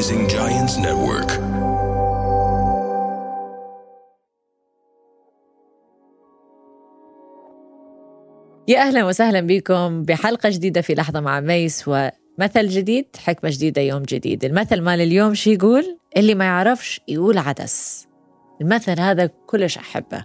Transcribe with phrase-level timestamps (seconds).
[0.00, 1.30] Rising Giants Network.
[8.68, 14.02] يا أهلا وسهلا بكم بحلقة جديدة في لحظة مع ميس ومثل جديد حكمة جديدة يوم
[14.02, 14.44] جديد.
[14.44, 18.06] المثل مال اليوم شو يقول؟ اللي ما يعرفش يقول عدس.
[18.60, 20.24] المثل هذا كلش أحبه.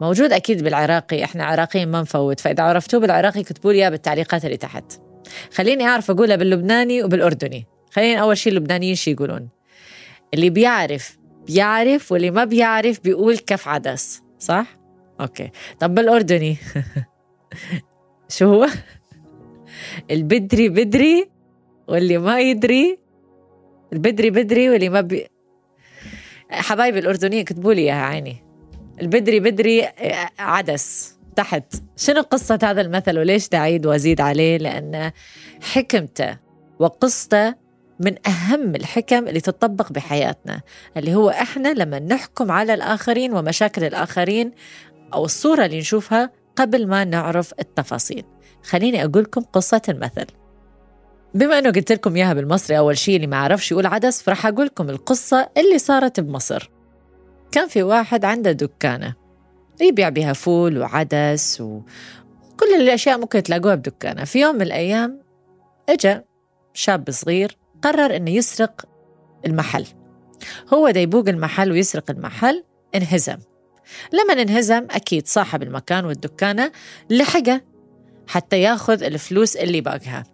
[0.00, 4.92] موجود أكيد بالعراقي إحنا عراقيين ما نفوت فإذا عرفتوه بالعراقي اكتبوا لي بالتعليقات اللي تحت.
[5.54, 7.71] خليني أعرف اقولها باللبناني وبالأردني.
[7.92, 9.48] خلينا أول شيء اللبنانيين شو يقولون.
[10.34, 14.78] اللي بيعرف بيعرف واللي ما بيعرف بيقول كف عدس صح؟
[15.20, 15.50] أوكي.
[15.80, 16.56] طب بالأردني.
[18.36, 18.68] شو هو؟
[20.10, 21.30] البدري بدري
[21.88, 22.98] واللي ما يدري
[23.92, 25.26] البدري بدري واللي ما بي.
[26.50, 28.36] حبايبي الأردنيين كتبوا لي إياها عيني.
[29.00, 31.74] البدري بدري آه، عدس تحت.
[31.96, 35.12] شنو قصة هذا المثل وليش تعيد وأزيد عليه؟ لأن
[35.62, 36.38] حكمته
[36.78, 37.61] وقصته
[38.00, 40.60] من أهم الحكم اللي تطبق بحياتنا
[40.96, 44.52] اللي هو إحنا لما نحكم على الآخرين ومشاكل الآخرين
[45.14, 48.24] أو الصورة اللي نشوفها قبل ما نعرف التفاصيل.
[48.62, 50.26] خليني أقول لكم قصة المثل.
[51.34, 54.66] بما أنه قلت لكم إياها بالمصري أول شيء اللي ما عرفش يقول عدس فرح أقول
[54.66, 56.70] لكم القصة اللي صارت بمصر.
[57.52, 59.14] كان في واحد عنده دكانة
[59.80, 64.24] يبيع بها فول وعدس وكل الأشياء ممكن تلاقوها بدكانة.
[64.24, 65.20] في يوم من الأيام
[65.88, 66.24] إجا
[66.74, 68.84] شاب صغير قرر إنه يسرق
[69.46, 69.86] المحل.
[70.74, 73.38] هو دا يبوق المحل ويسرق المحل انهزم.
[74.12, 76.72] لما انهزم أكيد صاحب المكان والدكانة
[77.10, 77.60] لحقه
[78.26, 80.24] حتى يأخذ الفلوس اللي باقها.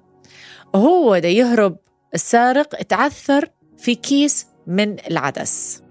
[0.75, 1.77] وهو دا يهرب
[2.15, 5.83] السارق تعثر في كيس من العدس.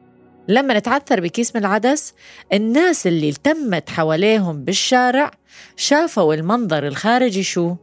[0.47, 2.13] لما نتعثر بكيس من العدس
[2.53, 5.31] الناس اللي التمت حواليهم بالشارع
[5.75, 7.75] شافوا المنظر الخارجي شو؟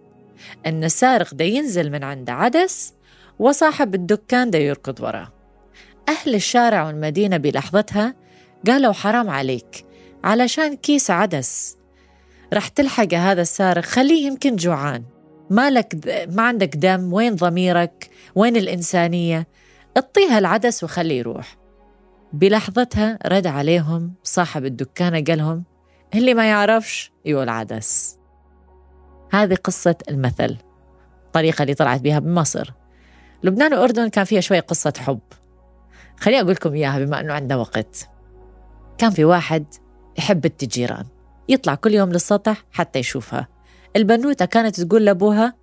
[0.67, 2.94] أن السارق ده ينزل من عند عدس
[3.39, 5.33] وصاحب الدكان ده يركض وراه.
[6.09, 8.15] أهل الشارع والمدينة بلحظتها
[8.67, 9.85] قالوا حرام عليك
[10.25, 11.77] علشان كيس عدس.
[12.55, 15.05] رح تلحق هذا السارق خليه يمكن جوعان.
[15.51, 15.95] مالك
[16.33, 19.49] ما عندك دم وين ضميرك؟ وين الإنسانية؟
[19.97, 21.57] اعطيها العدس وخليه يروح.
[22.33, 25.65] بلحظتها رد عليهم صاحب الدكانة قال لهم
[26.15, 28.19] اللي ما يعرفش يقول عدس.
[29.33, 30.57] هذه قصة المثل.
[31.27, 32.73] الطريقة اللي طلعت بها بمصر.
[33.45, 35.21] لبنان والأردن كان فيها شوية قصة حب.
[36.21, 38.09] خليني أقول لكم إياها بما أنه عندنا وقت.
[38.99, 39.65] كان في واحد
[40.19, 41.05] يحب التجيران.
[41.49, 43.49] يطلع كل يوم للسطح حتى يشوفها.
[43.97, 45.55] البنوتة كانت تقول لأبوها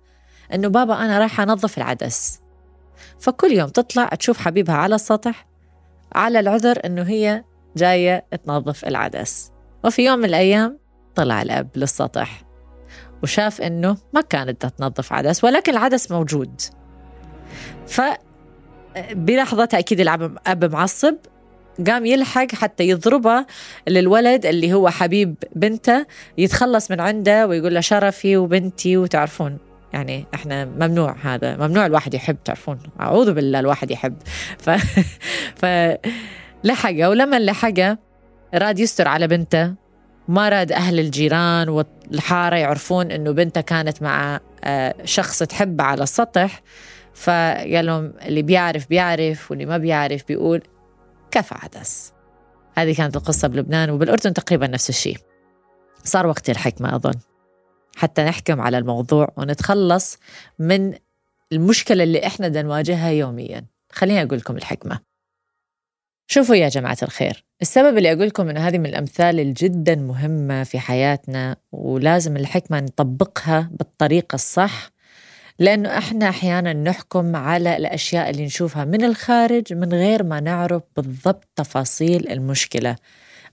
[0.54, 2.40] أنه بابا أنا رايحة أنظف العدس.
[3.18, 5.46] فكل يوم تطلع تشوف حبيبها على السطح
[6.12, 7.44] على العذر أنه هي
[7.76, 9.52] جاية تنظف العدس.
[9.84, 10.78] وفي يوم من الأيام
[11.14, 12.44] طلع الأب للسطح
[13.22, 16.60] وشاف أنه ما كانت تنظف عدس ولكن العدس موجود.
[17.86, 18.00] ف
[19.12, 21.14] بلحظتها أكيد الأب معصب
[21.86, 23.46] قام يلحق حتى يضربها
[23.88, 26.06] للولد اللي هو حبيب بنته
[26.38, 29.58] يتخلص من عنده ويقول له شرفي وبنتي وتعرفون.
[29.92, 32.78] يعني إحنا ممنوع هذا ممنوع الواحد يحب تعرفون.
[33.00, 34.16] أعوذ بالله الواحد يحب.
[34.58, 34.70] ف
[35.60, 35.66] ف
[36.64, 37.98] لحقه ولما لحقه
[38.54, 39.74] راد يستر على بنته.
[40.28, 46.62] ما راد أهل الجيران والحارة يعرفون إنه بنته كانت مع آه، شخص تحبه على السطح.
[47.14, 50.62] فقال لهم اللي بيعرف بيعرف واللي ما بيعرف بيقول
[51.30, 52.12] كفى عدس.
[52.74, 55.18] هذه كانت القصة بلبنان وبالأردن تقريبا نفس الشيء.
[56.04, 57.14] صار وقت الحكمة أظن.
[57.96, 60.18] حتى نحكم على الموضوع ونتخلص
[60.58, 60.94] من
[61.52, 63.64] المشكلة اللي إحنا بدنا نواجهها يوميا.
[63.92, 65.00] خليني أقول لكم الحكمة.
[66.26, 67.44] شوفوا يا جماعة الخير.
[67.62, 73.70] السبب اللي أقول لكم أن هذه من الأمثال الجدا مهمة في حياتنا ولازم الحكمة نطبقها
[73.72, 74.91] بالطريقة الصح
[75.62, 81.48] لأنه إحنا أحيانا نحكم على الأشياء اللي نشوفها من الخارج من غير ما نعرف بالضبط
[81.56, 82.96] تفاصيل المشكلة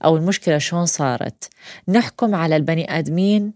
[0.04, 1.48] أو المشكلة شلون صارت.
[1.88, 3.52] نحكم على البني آدمين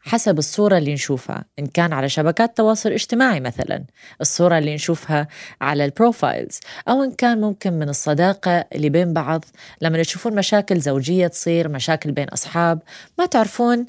[0.00, 3.84] حسب الصورة اللي نشوفها إن كان على شبكات التواصل الاجتماعي مثلا
[4.20, 5.28] الصورة اللي نشوفها
[5.60, 9.44] على البروفايلز أو إن كان ممكن من الصداقة اللي بين بعض.
[9.80, 12.82] لما تشوفون مشاكل زوجية تصير مشاكل بين أصحاب
[13.18, 13.86] ما تعرفون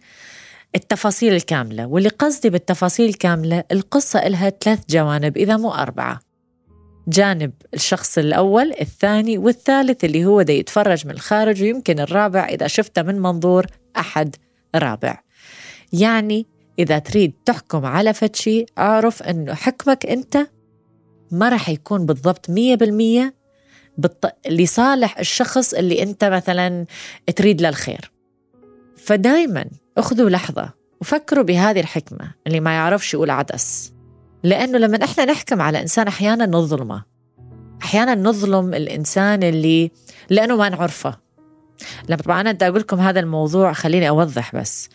[0.75, 6.19] التفاصيل الكاملة واللي قصدي بالتفاصيل الكاملة القصة إلها ثلاث جوانب إذا مو أربعة.
[7.07, 13.01] جانب الشخص الأول الثاني والثالث اللي هو دا يتفرج من الخارج ويمكن الرابع إذا شفته
[13.01, 13.65] من منظور
[13.97, 14.35] أحد
[14.75, 15.19] رابع.
[15.93, 16.45] يعني
[16.79, 20.47] إذا تريد تحكم على فتشي أعرف أنه حكمك أنت
[21.31, 23.33] ما راح يكون بالضبط مية بالمية
[23.97, 24.35] بالط...
[24.49, 26.85] لصالح الشخص اللي أنت مثلا
[27.35, 28.11] تريد له الخير.
[28.97, 29.65] فدايما
[29.97, 30.69] أخذوا لحظة
[31.01, 33.93] وفكروا بهذه الحكمة اللي ما يعرفش يقول عدس.
[34.43, 37.03] لأنه لما إحنا نحكم على إنسان أحيانا نظلمه.
[37.83, 39.91] أحيانا نظلم الإنسان اللي
[40.29, 41.17] لأنه ما نعرفه.
[42.09, 44.89] لما طبعا أنا بدي أقول لكم هذا الموضوع خليني أوضح بس.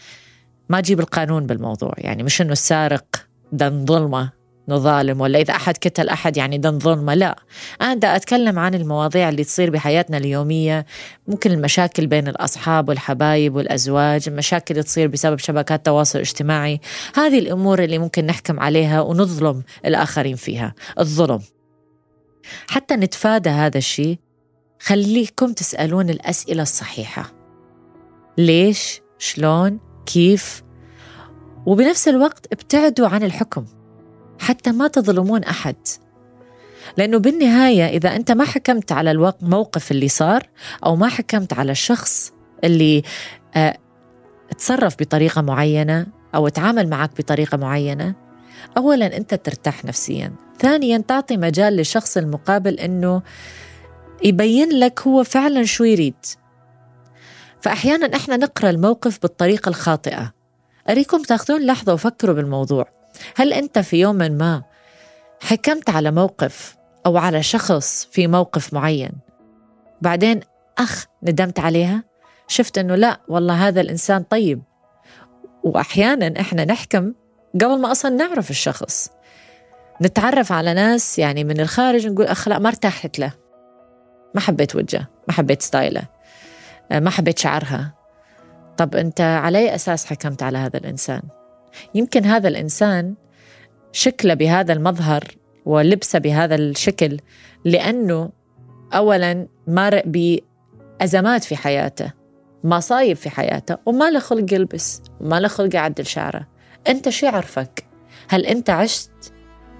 [0.68, 1.94] ما أجيب القانون بالموضوع.
[1.98, 3.06] يعني مش إنه السارق
[3.52, 4.37] ده نظلمه
[4.68, 7.38] نظالم ولا إذا أحد قتل أحد يعني ده ظلمة لا
[7.82, 10.86] أنا بدي أتكلم عن المواضيع اللي تصير بحياتنا اليومية
[11.28, 16.80] ممكن المشاكل بين الأصحاب والحبايب والأزواج المشاكل اللي تصير بسبب شبكات التواصل الاجتماعي
[17.14, 21.40] هذه الأمور اللي ممكن نحكم عليها ونظلم الآخرين فيها الظلم
[22.68, 24.18] حتى نتفادى هذا الشيء
[24.80, 27.32] خليكم تسألون الأسئلة الصحيحة
[28.38, 30.62] ليش؟ شلون؟ كيف؟
[31.66, 33.64] وبنفس الوقت ابتعدوا عن الحكم
[34.48, 35.76] حتى ما تظلمون أحد.
[36.96, 40.48] لأنه بالنهاية إذا أنت ما حكمت على الوقت موقف اللي صار
[40.84, 42.32] أو ما حكمت على الشخص
[42.64, 43.02] اللي
[43.56, 43.78] آه
[44.58, 48.14] تصرف بطريقة معينة أو تعامل معك بطريقة معينة
[48.76, 50.32] أولا أنت ترتاح نفسيا.
[50.58, 53.22] ثانيا تعطي مجال للشخص المقابل أنه
[54.24, 56.26] يبين لك هو فعلا شو يريد.
[57.60, 60.32] فأحيانا إحنا نقرأ الموقف بالطريقة الخاطئة.
[60.90, 62.97] أريكم تاخذون لحظة وفكروا بالموضوع.
[63.36, 64.62] هل أنت في يوم ما
[65.40, 66.76] حكمت على موقف
[67.06, 69.12] أو على شخص في موقف معين؟
[70.02, 70.40] بعدين
[70.78, 72.04] أخ ندمت عليها
[72.48, 74.62] شفت أنه لا والله هذا الإنسان طيب.
[75.64, 77.12] وأحيانا إحنا نحكم
[77.54, 79.10] قبل ما أصلا نعرف الشخص.
[80.02, 83.32] نتعرف على ناس يعني من الخارج نقول أخ لا ما ارتحت له.
[84.34, 86.02] ما حبيت وجهه ما حبيت ستايله
[86.90, 87.94] ما حبيت شعرها.
[88.76, 91.22] طب أنت على أي أساس حكمت على هذا الإنسان؟
[91.94, 93.14] يمكن هذا الإنسان
[93.92, 95.24] شكله بهذا المظهر
[95.64, 97.20] ولبسه بهذا الشكل
[97.64, 98.30] لأنه
[98.94, 102.12] أولا مرق بأزمات في حياته
[102.64, 106.46] مصايب في حياته وما له خلق يلبس وما له خلق يعدل شعره.
[106.88, 107.84] أنت شو يعرفك؟
[108.28, 109.10] هل أنت عشت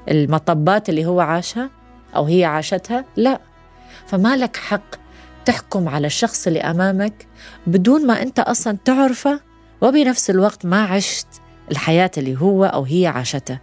[0.08, 1.70] المطبات اللي هو عاشها
[2.17, 3.40] أو هي عاشتها؟ لا.
[4.06, 4.94] فما لك حق
[5.44, 7.26] تحكم على الشخص اللي أمامك
[7.67, 9.40] بدون ما أنت أصلا تعرفه
[9.81, 11.26] وبنفس الوقت ما عشت
[11.70, 13.58] الحياة اللي هو أو هي عاشته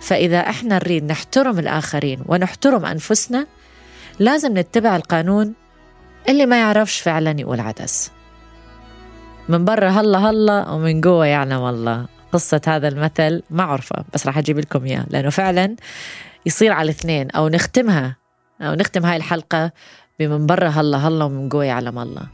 [0.00, 3.46] فإذا إحنا نريد نحترم الآخرين ونحترم أنفسنا
[4.18, 5.54] لازم نتبع القانون
[6.28, 8.10] اللي ما يعرفش فعلا يقول عدس.
[9.48, 14.38] من برا هلا هلا ومن جوا يعلم الله قصة هذا المثل ما عرفة بس راح
[14.38, 15.76] أجيب لكم إياه لأنه فعلا
[16.46, 18.16] يصير على الاثنين أو نختمها
[18.60, 19.72] أو نختم هاي الحلقة
[20.18, 22.26] بمن برا هلا هلا ومن جوا يعلم الله.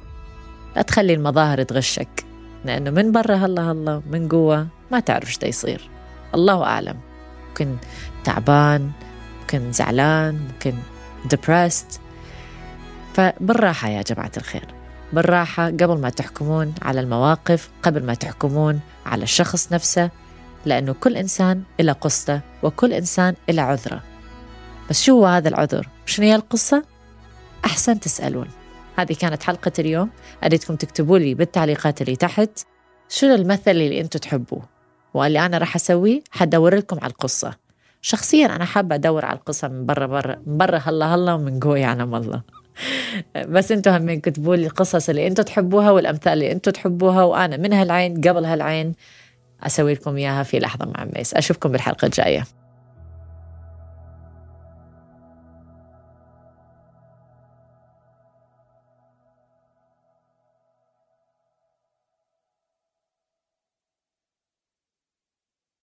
[0.77, 2.28] لا تخلي المظاهر تغشك.
[2.65, 5.91] لأنه من برا هلا هلا من جوا ما تعرف إيش يصير.
[6.35, 6.97] الله أعلم.
[7.49, 7.77] ممكن
[8.25, 8.91] تعبان
[9.41, 10.75] ممكن زعلان ممكن
[11.35, 11.99] depressed.
[13.15, 14.65] فبالراحة يا جماعة الخير.
[15.13, 20.11] بالراحة قبل ما تحكمون على المواقف قبل ما تحكمون على الشخص نفسه
[20.67, 24.03] لأنه كل إنسان إلى قصته وكل إنسان إلى عذرة.
[24.91, 26.83] بس شو هو هذا العذر؟ شنو هي القصة؟
[27.65, 28.49] أحسن تسألون.
[28.99, 30.11] هذه كانت حلقة اليوم.
[30.45, 32.51] أريدكم تكتبوا لي بالتعليقات اللي تحت
[33.09, 34.63] شنو المثل اللي أنتم تحبوه.
[35.15, 37.55] واللي أنا راح أسويه حدور لكم على القصة.
[38.03, 41.77] شخصيا أنا حابة أدور على القصة من برا برا من برا هلا هلا ومن جوا
[41.77, 42.43] يعلم الله.
[43.49, 47.73] بس أنتم هم كتبوا لي القصص اللي أنتم تحبوها والأمثال اللي أنتم تحبوها وأنا من
[47.73, 48.95] هالعين قبل هالعين
[49.63, 51.35] أسوي لكم إياها في لحظة مع ميس.
[51.35, 52.45] أشوفكم بالحلقة الجاية.